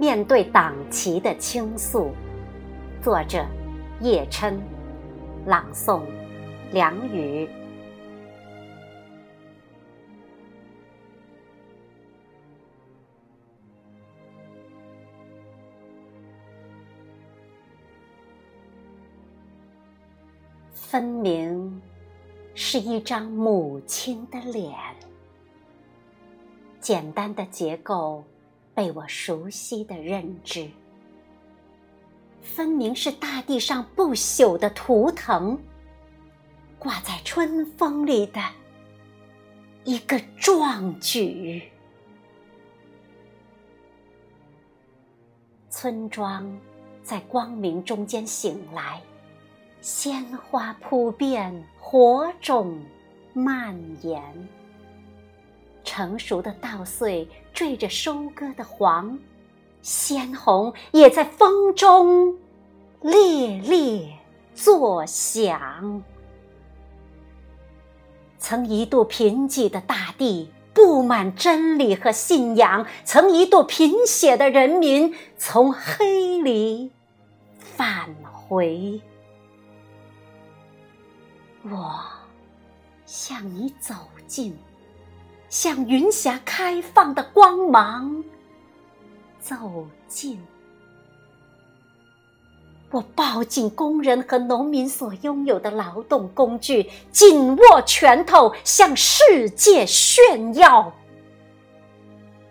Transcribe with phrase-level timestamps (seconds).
[0.00, 2.10] 面对党旗的倾诉。
[3.02, 3.44] 作者：
[4.00, 4.58] 叶琛，
[5.44, 6.00] 朗诵：
[6.72, 7.46] 梁雨。
[20.72, 21.82] 分明
[22.54, 24.74] 是一张母亲的脸，
[26.80, 28.24] 简单的结构
[28.74, 30.68] 被我熟悉的认知。
[32.42, 35.58] 分明是大地上不朽的图腾，
[36.78, 38.40] 挂在春风里的
[39.84, 41.62] 一个壮举。
[45.68, 46.58] 村庄
[47.02, 49.00] 在光明中间醒来。
[49.80, 52.78] 鲜花铺遍，火种
[53.32, 54.22] 蔓延。
[55.82, 57.26] 成熟的稻穗
[57.60, 59.18] 缀着收割的黄，
[59.82, 62.34] 鲜红也在风中
[63.02, 64.16] 猎猎
[64.54, 66.02] 作响。
[68.38, 76.90] 曾一度贫瘠的大地，布满真理和信仰；曾一度贫血的人民，从黑里
[77.58, 79.02] 返回。
[81.64, 82.00] 我
[83.04, 83.94] 向你走
[84.26, 84.56] 近，
[85.50, 88.24] 向云霞开放的光芒
[89.40, 90.40] 走近。
[92.90, 100.92] 我抱紧工人和农民所拥有的劳动工具，紧握拳头，向世界炫耀。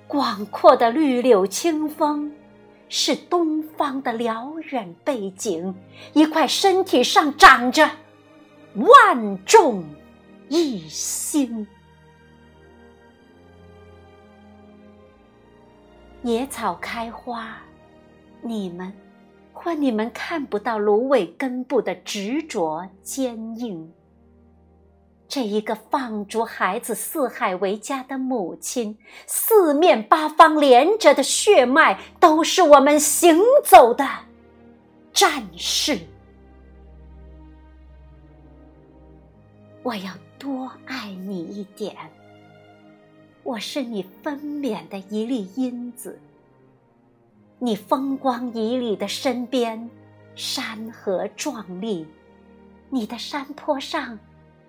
[0.07, 2.31] 广阔的绿柳清风，
[2.87, 5.75] 是东方的辽远背景。
[6.13, 7.89] 一块身体上长着。
[8.75, 9.83] 万众
[10.47, 11.67] 一心，
[16.21, 17.57] 野草开花，
[18.41, 18.91] 你们
[19.53, 23.93] 或你们看不到芦苇根部的执着坚硬。
[25.29, 28.97] 这一个放逐孩子四海为家的母亲，
[29.27, 34.05] 四面八方连着的血脉，都是我们行走的
[35.13, 35.99] 战士。
[39.83, 41.95] 我要多爱你一点。
[43.49, 46.19] 我是你分娩的一粒因子。
[47.57, 49.89] 你风光旖旎的身边，
[50.35, 52.05] 山河壮丽。
[52.91, 54.19] 你的山坡上，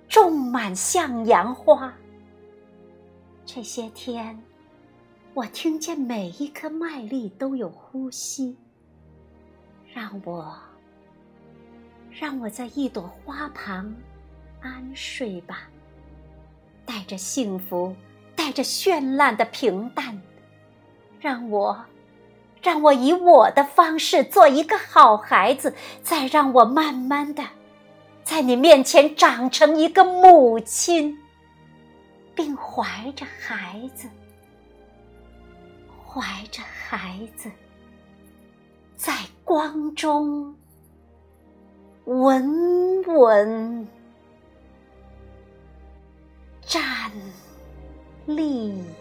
[0.09, 1.93] 种满向阳花。
[3.45, 4.43] 这些天，
[5.35, 8.57] 我听见每一颗麦粒都有呼吸。
[9.93, 10.57] 让我，
[12.11, 13.95] 让我在一朵花旁。
[14.63, 15.69] 安睡吧，
[16.87, 17.95] 带着幸福，
[18.51, 20.21] 带着绚烂的平淡，
[21.21, 21.85] 让我，
[22.61, 25.73] 让我以我的方式做一个好孩子，
[26.03, 27.45] 再让我慢慢的，
[28.25, 31.17] 在你面前长成一个母亲，
[32.35, 34.09] 并怀着孩子，
[36.05, 37.49] 怀着孩子，
[38.97, 40.57] 在光中
[42.07, 43.80] 稳稳。
[48.41, 49.00] bullying.